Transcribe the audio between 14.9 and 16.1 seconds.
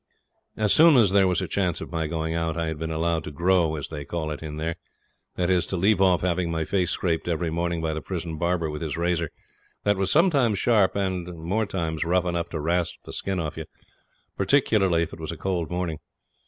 if it was a cold morning.